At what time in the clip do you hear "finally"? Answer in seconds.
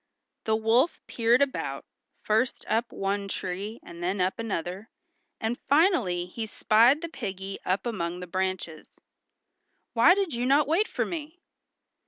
5.69-6.25